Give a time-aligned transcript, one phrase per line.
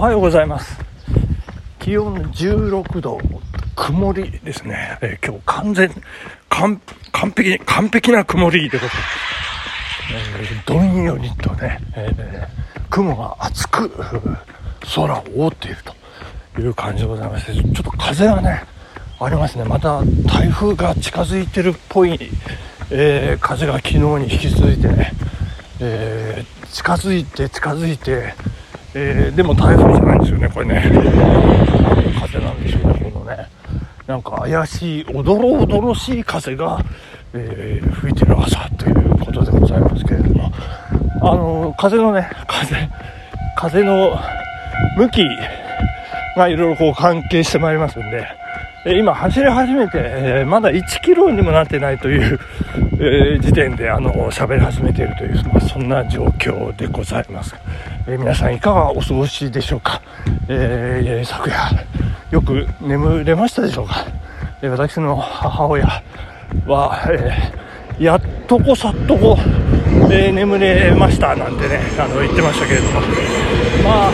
[0.00, 0.78] はようございます。
[1.78, 3.18] 気温16度
[3.76, 5.90] 曇りですね、えー、今日完全
[6.48, 6.80] 完
[7.36, 8.98] 璧完璧な曇りでございます、
[10.14, 13.90] えー、どんよりとね、えー、雲が厚く
[14.94, 15.76] 空を覆っている
[16.54, 18.62] という感じでございましてちょっと風がね
[19.20, 19.64] ありますね。
[19.64, 22.18] また台風が近づいてるっぽい、
[22.90, 25.12] えー、風が昨日に引き続いてね、
[25.78, 28.32] えー、近づいて近づいて、
[28.94, 30.82] えー、でも台風じゃないんですよねこれね。
[32.20, 33.48] 風なんでしょうねこのね。
[34.06, 36.84] なんか怪しいおどろおどろしい風が、
[37.32, 40.50] えー、吹いてる朝ということでございますけれども。
[41.22, 42.88] あの風のね風
[43.56, 44.18] 風の
[44.96, 45.22] 向き
[46.36, 48.26] がいろいろこう関係してまいりますんで
[48.86, 52.40] え今走り始めて、えまだ1キロにもなってないという、
[52.98, 57.54] え時点であの喋り始めているという、まあ、そんな状況でございます、
[58.12, 60.02] え皆さんいかがお過ごしでしょうか、
[60.48, 61.86] えー、昨夜
[62.32, 64.04] よく眠れましたでしょうか、
[64.62, 65.86] え私の母親
[66.66, 69.36] は、えー、やっとこさっとこ、
[70.10, 73.00] えー、眠れましたなんてねあの言ってましたけれども。
[73.84, 74.12] まあ、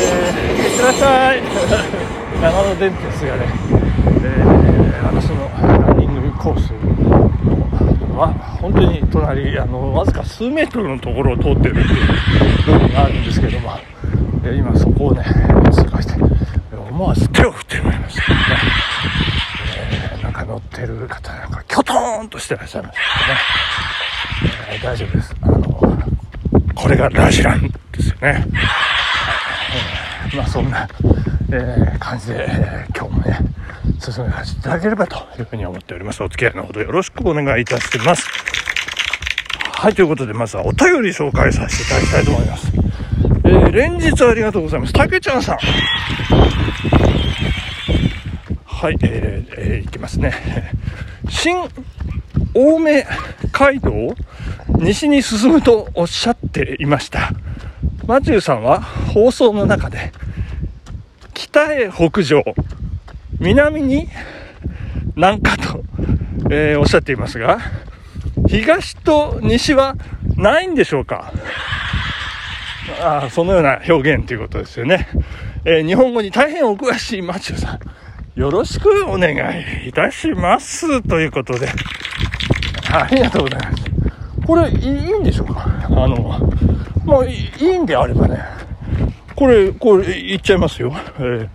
[0.00, 1.42] えー、いってらっしゃい。
[2.42, 3.46] 長野電鉄がね、
[4.24, 5.48] えー、私の
[5.86, 6.72] ランニングコース
[8.26, 11.86] のは本当に隣あのわずか数メートルのところを通ってるっていう
[12.66, 13.72] 部分があるんですけども、
[14.44, 15.24] 今そこをね
[15.72, 16.14] 通過して
[16.72, 18.22] 思わず手を振ってまいりました。
[18.22, 18.42] けどね、
[20.12, 23.02] えー、なんか乗ってる方なんかキョトーンとしてらっしゃいました
[24.40, 25.34] けどね、えー、大丈夫です。
[25.42, 25.58] あの
[26.74, 27.62] これがラジラン
[27.92, 28.44] ですよね、
[30.26, 30.88] えー、まあそんな
[31.54, 33.38] えー、感じで、えー、今日もね、
[34.00, 36.22] 進めさせていただければというふうに思っております。
[36.22, 38.26] お付き合いのほどよろしくお願いいたします。
[39.60, 42.72] はい、ということで、まずはお便り紹介させていただきたいと思います。
[43.44, 44.94] えー、連日ありがとうございます。
[44.94, 45.58] たけちゃんさん。
[48.64, 50.32] はい、えー、えー、いきますね。
[51.28, 51.58] 新
[52.54, 53.06] 青梅
[53.52, 53.92] 街道
[54.78, 57.30] 西に進むとおっしゃっていました。
[58.06, 60.12] マチューさんは放送の中で、
[61.52, 62.42] 北へ北上、
[63.38, 64.08] 南に
[65.14, 65.84] 南下と、
[66.50, 67.58] えー、おっしゃっていますが、
[68.48, 69.94] 東と西は
[70.38, 71.30] ないんでしょうか？
[73.02, 75.06] あそのような表現ということですよね。
[75.66, 79.34] えー、日本語に大変お詳しいマチューさん、よろしくお願
[79.84, 81.02] いいたします。
[81.02, 81.68] ということで、
[82.90, 83.84] ありがとうございます。
[84.46, 85.66] これ、いいんでしょうか？
[85.66, 86.50] あの、
[87.04, 88.38] まあ、いいんであればね、
[89.42, 90.92] これ、これ、いっちゃいますよ。
[91.18, 91.48] えー、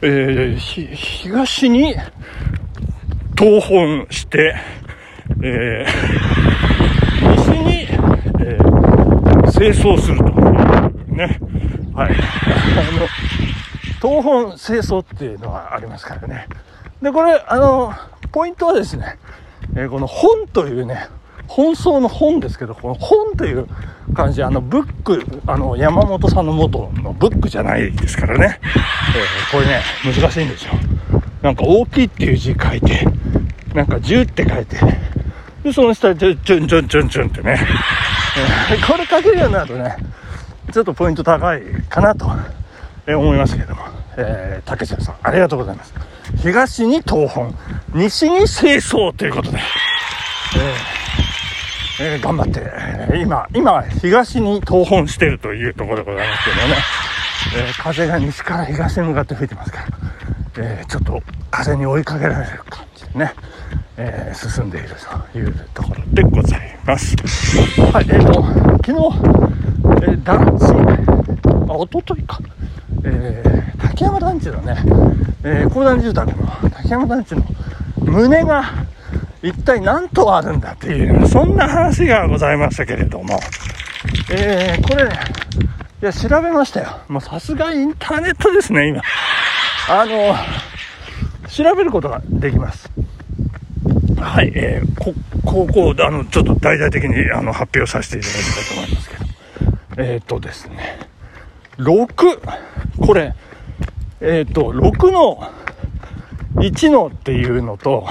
[0.00, 1.94] えー、東に、
[3.36, 4.56] 東本して、
[5.42, 7.82] えー、西に、
[8.40, 10.24] えー、清掃すると。
[10.24, 11.38] ね。
[11.92, 12.14] はい。
[12.14, 12.18] あ
[12.98, 13.06] の、
[14.00, 16.46] 東本清掃っていうのはありますからね。
[17.02, 17.92] で、これ、あの、
[18.32, 19.18] ポイントはですね、
[19.76, 21.08] えー、この本というね、
[21.48, 23.66] 本草の本ですけど、この本という
[24.14, 28.60] 感じ、あの、ブック、あの、山本さんの元のブックじゃないですからね。
[28.62, 30.74] えー、これね、難しいんですよ。
[31.42, 33.04] なんか大きいっていう字書いて、
[33.74, 34.76] なんか10って書いて、
[35.64, 37.58] で、その下でチュンチュンチュンチュンってね、
[38.70, 39.96] えー、これ書けるようになるとね、
[40.72, 42.30] ちょっとポイント高いかなと、
[43.06, 43.82] え思いますけども、
[44.18, 45.94] えー、竹ちゃんさん、ありがとうございます。
[46.42, 47.54] 東に東本、
[47.94, 50.87] 西に清掃ということで、えー
[52.00, 52.62] えー、頑張って、
[53.20, 56.76] 今、今、東に東本してるというところでございますけどね、
[57.66, 59.86] えー、風が西から東に向かって吹いてますから、
[60.58, 61.20] えちょっと
[61.50, 63.32] 風に追いかけられる感じでね、
[63.96, 64.90] え進んでいる
[65.32, 67.16] というところでございます。
[67.92, 68.44] はい、えっ、と、
[68.84, 68.92] 昨
[70.04, 72.38] 日、え団地、あ、おとといか、
[73.04, 73.42] え
[73.80, 74.76] 竹山団地のね、
[75.42, 77.42] え公団住宅の竹山団地の
[77.98, 78.64] 胸が、
[79.42, 83.38] 一体何とあるんだっていう、そんな話がございましたけれども、
[84.30, 85.18] えー、これね、
[86.02, 86.98] いや、調べましたよ。
[87.08, 89.02] もうさすがインターネットですね、今。
[89.88, 90.34] あの、
[91.48, 92.90] 調べることができます。
[94.20, 95.14] はい、えー、こ、
[95.44, 99.28] こう、こう、あの、ちょっと大々的にあの発表させていただきたいと思いますけど。
[100.02, 100.98] えっ、ー、とですね、
[101.78, 102.40] 6、
[103.06, 103.34] これ、
[104.20, 105.50] えっ、ー、と、6の
[106.56, 108.06] 1のっていうのと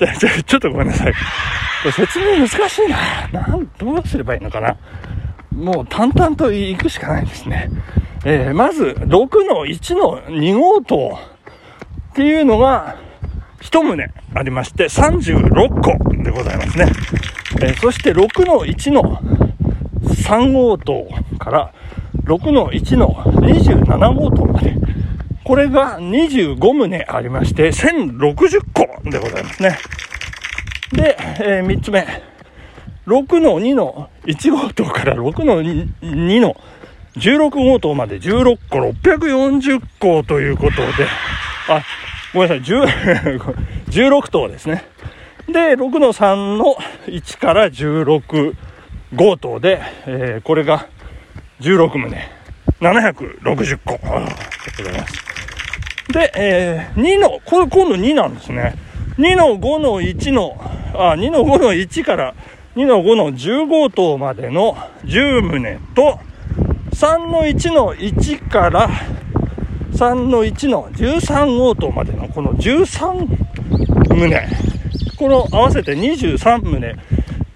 [0.00, 1.12] ちょ、ちょ、ちょっとごめんなさい。
[1.12, 1.18] こ
[1.86, 3.40] れ説明難しいな。
[3.40, 4.76] なん、どうすればいいのかな。
[5.54, 7.70] もう淡々と行くしかないですね。
[8.24, 11.18] えー、まず、6の1の2号棟
[12.12, 12.96] っていうのが、
[13.60, 13.80] 1棟
[14.34, 16.86] ありまして、36個でございますね。
[17.62, 19.20] えー、そして6の1の
[20.02, 21.08] 3号棟
[21.38, 21.72] から、
[22.24, 24.79] 6の1の27号棟まで。
[25.50, 29.76] これが25棟ありまして、1060個でございますね。
[30.92, 32.06] で、えー、3つ目。
[33.08, 36.54] 6の2の1号棟から6の2の
[37.16, 41.08] 16号棟まで16個640個ということで、
[41.68, 41.82] あ、
[42.32, 44.84] ごめんなさい、16 棟ですね。
[45.48, 46.76] で、6の3の
[47.08, 48.54] 1から16
[49.16, 50.86] 号棟で、えー、これが
[51.60, 52.16] 16棟、
[52.80, 53.94] 760個。
[53.94, 54.30] ありが
[54.76, 55.29] とうございます。
[56.12, 58.74] で、えー、2の、これ今度2なんですね。
[59.18, 60.56] 2の5の1の、
[60.94, 62.34] あ、2の5の1から
[62.76, 66.20] 2の5の10号棟までの10棟と、
[66.92, 68.88] 3の1の1から
[69.92, 73.50] 3の1の13号棟までのこの13棟。
[75.16, 76.80] この合わせて23棟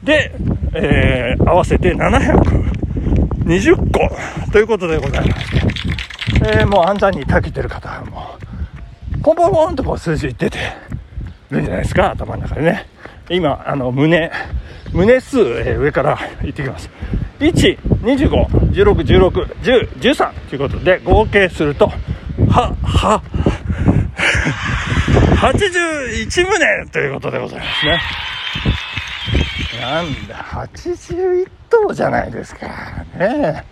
[0.03, 0.33] で、
[0.75, 5.63] えー、合わせて720個ということでございまして、
[6.61, 8.34] えー、もう暗算に長けてる方はもう、
[9.25, 10.59] ポンポンポンとこう数字出てて
[11.49, 12.87] るんじゃないですか、頭の中でね。
[13.31, 14.31] 今、あの、胸、
[14.93, 16.91] 胸数、えー、上から言ってきます。
[17.41, 18.29] 1、25、
[18.71, 19.31] 16、16、
[19.63, 21.87] 10、13ということで、合計すると、
[22.51, 23.23] は、は、
[25.37, 28.01] 81棟ということでございますね。
[29.81, 32.67] なんだ、81棟じゃないですか。
[33.19, 33.65] ね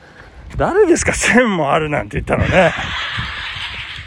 [0.57, 2.73] 誰ですか、1000もあるなんて言ったのね。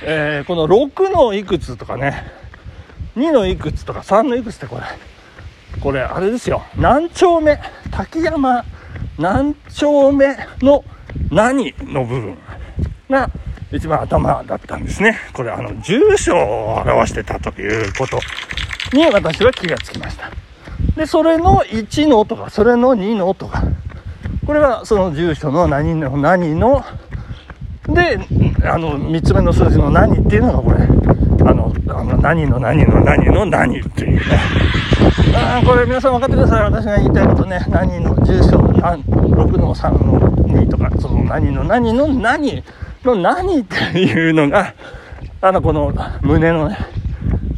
[0.04, 2.24] えー、この6のいくつとかね、
[3.16, 4.84] 2のいくつとか3のいくつってこれ、
[5.82, 7.60] これあれですよ、何丁目、
[7.92, 8.64] 滝山
[9.18, 10.84] 何丁目の
[11.32, 12.38] 何の部分
[13.10, 13.30] が、
[13.72, 15.18] 一番頭だったんですね。
[15.34, 18.20] これあの、住所を表してたということ
[18.94, 20.32] に私は気がつきました。
[20.96, 23.64] で、それの1のとか、それの2のとか、
[24.46, 26.86] これはその住所の何の何の、
[27.88, 28.20] で、
[28.64, 30.78] あの、3つ目の数字の何っていうのがこれ、
[31.48, 34.22] あの、あの何の何の何の何っていうね。
[35.36, 36.64] あこれ皆さん分かってください。
[36.64, 37.64] 私が言いたいことね。
[37.70, 42.64] 何の住所、6の3の2とか、その何の何の何
[43.04, 44.74] の何っていうのが、
[45.42, 46.78] あの、この胸のね、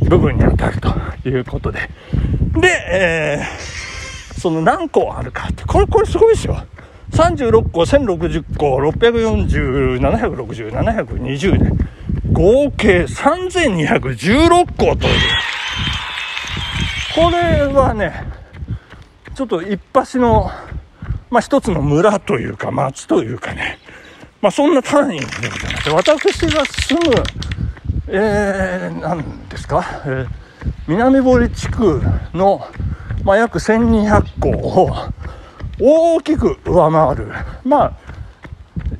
[0.09, 1.89] 部分に当たるということで。
[2.59, 6.57] で、えー、その何個あるかって、これ、これすごいですよ。
[7.11, 11.71] 36個、1060個、640、760、720で、
[12.31, 15.19] 合計3216個という。
[17.15, 18.13] これはね、
[19.35, 20.51] ちょっと一発の、
[21.29, 23.79] まあ、一つの村というか町というかね、
[24.41, 27.23] まあ、そんな単位でございまして、私が住む、
[28.07, 30.27] えー、なんですか、えー、
[30.87, 32.01] 南堀地区
[32.33, 32.67] の、
[33.23, 34.95] まあ、約1200個を
[35.79, 37.31] 大きく上回る、
[37.63, 37.93] まあ、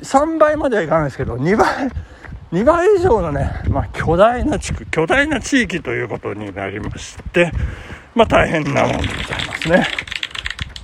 [0.01, 1.68] 3倍まではいかないですけど、2倍、
[2.51, 7.51] 2倍以上のね、まあ、巨大な地区、巨大な地域ということになりまして、
[8.15, 9.88] まあ、大変なもんでございますね。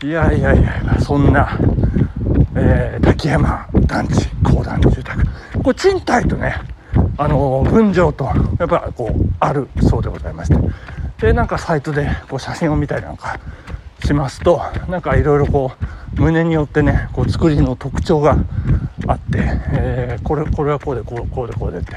[0.03, 1.57] いやいやいや、そんな、
[2.55, 5.23] えー、滝山団地公団住宅。
[5.63, 6.55] これ賃貸とね
[7.17, 8.25] あの分譲と
[8.59, 10.57] やっぱこうあるそうでございまして。
[11.27, 13.39] でなんかサイトでこう写真を見たりなんか
[14.05, 15.71] しますとなんかいろいろこ
[16.17, 18.37] う胸によってねこう作りの特徴が
[19.07, 19.23] あって、
[19.71, 21.95] えー、これこれはこうでこうこうでこうでって。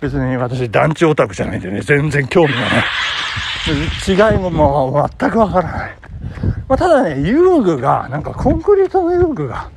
[0.00, 4.32] 別に私団地オタクじゃないんでね全然興味がない。
[4.32, 5.96] 違いももう全くわからない、
[6.68, 9.70] まあ、ただね遊具がなんかコンクリートの遊具が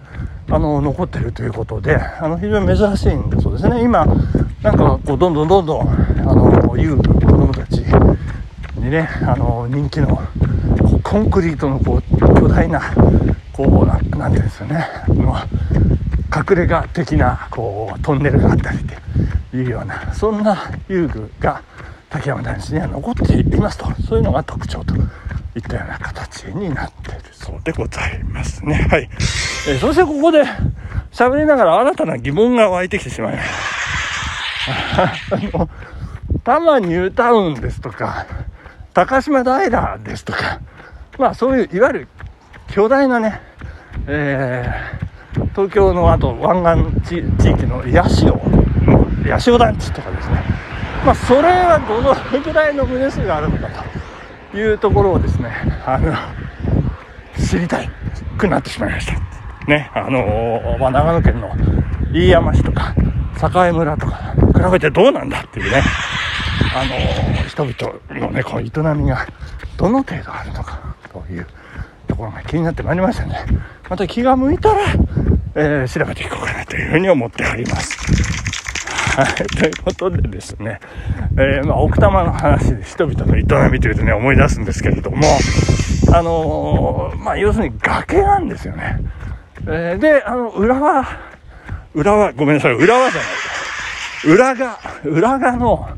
[0.50, 3.84] あの残ってるということであの非常に珍しいんだそうですね。
[3.84, 4.06] 今
[4.62, 7.80] なんかこうどんどんどんどんあの言う子供たち
[8.76, 10.22] にねあの人気の
[11.12, 12.82] コンクリートのこう巨大な
[13.52, 14.88] こうなんていうんですよね
[16.34, 18.82] 隠れ家的なこうトンネルがあったりっ
[19.52, 21.62] ていうようなそんな遊具が
[22.10, 29.10] 竹山男子には残っていますとそういうのが特徴といったような形になっているそうでございますねはい。
[29.68, 30.44] え、そしてここで
[31.12, 33.50] 喋りながら新たな疑問が湧いてきてしまいまし
[34.96, 35.04] た。
[35.04, 35.70] あの、
[36.46, 38.26] 多摩ニュータウンですとか、
[38.94, 40.62] 高島平ですとか、
[41.22, 42.08] まあそういう、いわゆる
[42.72, 43.40] 巨大なね、
[44.08, 48.42] えー、東京のあと湾岸地域の八潮
[48.82, 50.44] の八潮団地とかですね、
[51.06, 53.86] まあそれはどのぐらいの胸数があるのか
[54.52, 55.52] というところをですね、
[55.86, 56.12] あの、
[57.40, 57.90] 知りたい
[58.40, 59.14] くなってしまいました。
[59.68, 61.52] ね、あの、まあ、長野県の
[62.12, 62.96] 飯山市とか、
[63.68, 65.84] 栄村とか、比べてどうなんだっていうね、
[66.76, 69.28] あの、人々のね、この営みが
[69.78, 70.91] どの程度あるのか。
[71.32, 71.48] いう
[72.08, 73.46] ところが気になってまいりましたね。
[73.90, 74.82] また気が向いたら、
[75.56, 77.98] えー、調べていこうかなというふうに思っております。
[79.12, 80.80] はい、ということでですね、
[81.34, 85.18] えー、まあ、奥多摩の話で人々の営みというとね、思い出すんですけれども、
[86.14, 89.00] あのー、まあ、要するに崖なんですよね。
[89.68, 91.06] えー、で、あの、裏は、
[91.94, 94.36] 裏は、ごめんなさい、裏はじゃない。
[94.36, 95.90] 裏が、裏側の、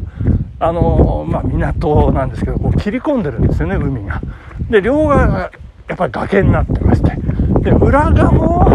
[0.59, 4.21] あの、まあ、港なんですけど、こう切り込んでるんですよね、海が。
[4.73, 5.51] で、両側が
[5.87, 7.15] やっぱり崖になってまして。
[7.61, 8.65] で、裏側も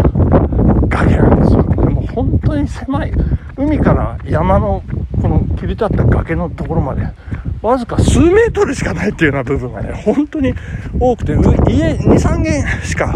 [0.87, 1.63] 崖なんですよ。
[1.63, 3.11] でも本当に狭い。
[3.57, 4.81] 海から山の
[5.21, 7.01] この切り立った崖のところまで、
[7.61, 10.53] わずか数メートルしかないっていうような部分がね、本当に
[10.97, 13.13] 多くて、家2、3軒しか、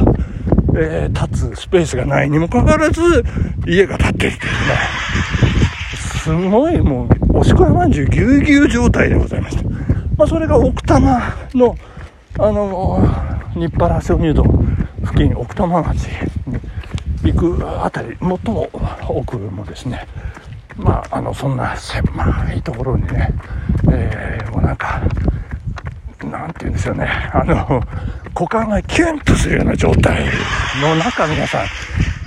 [0.75, 3.01] えー、立つスペースがないにもかかわらず、
[3.65, 4.75] 家が建っているというね、
[6.21, 9.63] すごいもう、おしくらまんじゅうぎゅうぎゅう状態でございました。
[10.17, 11.21] まあ、それが奥多摩
[11.55, 11.77] の、
[12.39, 12.99] あの、
[13.53, 14.43] 日原鍾乳洞
[15.03, 16.07] 付近、奥多摩町
[16.47, 18.69] に行くあたり、最も
[19.07, 20.07] 奥もですね、
[20.75, 23.29] まあ、あの、そんな狭いところにね、
[23.91, 25.01] えー、もうなんか、
[26.23, 27.81] なんて言うんですよね、あの、
[28.33, 30.25] 股間がキュンとするような状態
[30.81, 31.67] の中、皆さん、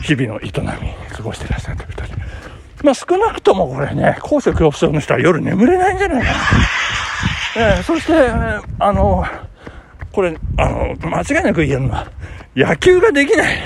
[0.02, 2.14] 日々の営み、過ごしてらっしゃるということで。
[2.84, 6.38] まあ、少なくともこれね、高所恐怖症の人は夜眠れないんじゃないかな。
[7.56, 8.12] えー、そして、
[8.78, 9.24] あの、
[10.16, 12.06] これ、あの、間違いなく言えるのは、
[12.56, 13.58] 野球ができない。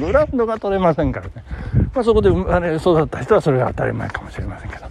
[0.00, 1.32] グラウンドが取れませんからね。
[1.92, 4.86] まあ、そこで生まれ育った人はそれが当たり前かもしれませんけど、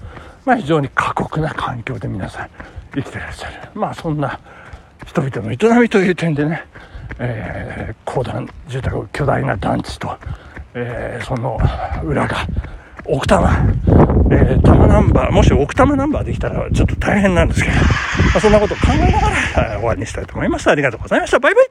[0.45, 2.49] まあ、非常に過酷な環境で皆さん
[2.93, 3.53] 生きてらっしゃる。
[3.73, 4.39] まあ、そんな
[5.07, 6.63] 人々の営みという点でね、
[7.17, 10.15] えー、高段住宅巨大な団地と、
[10.75, 11.57] えー、その
[12.03, 12.37] 裏が
[13.05, 13.51] 奥多摩、
[14.29, 17.75] えー、多摩ナンバー、もし奥多摩ナンバーできたらちょっと大変なんですけど、
[18.35, 20.69] まあ、そんなことを考えながら終わりにしたいと思います。
[20.69, 21.39] ありがとうございました。
[21.39, 21.69] バイバイ